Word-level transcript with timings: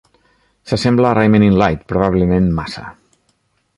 S'assembla 0.69 1.11
a 1.11 1.11
Reimain 1.19 1.45
in 1.49 1.59
Light, 1.63 1.85
probablement 1.93 2.49
massa. 2.61 2.87